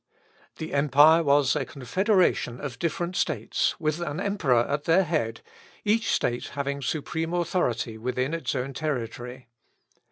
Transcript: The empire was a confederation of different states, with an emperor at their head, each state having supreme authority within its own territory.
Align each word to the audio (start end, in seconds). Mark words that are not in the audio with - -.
The 0.57 0.73
empire 0.73 1.21
was 1.21 1.55
a 1.55 1.63
confederation 1.63 2.59
of 2.59 2.79
different 2.79 3.15
states, 3.15 3.79
with 3.79 3.99
an 4.01 4.19
emperor 4.19 4.61
at 4.67 4.85
their 4.85 5.03
head, 5.03 5.41
each 5.85 6.11
state 6.11 6.47
having 6.57 6.81
supreme 6.81 7.35
authority 7.35 7.99
within 7.99 8.33
its 8.33 8.55
own 8.55 8.73
territory. 8.73 9.47